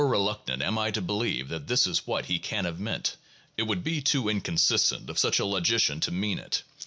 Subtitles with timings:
[0.07, 3.17] reluctant am I to believe that this is what he can have meant.
[3.55, 6.63] It would be too inconsistent of such a logician to mean it.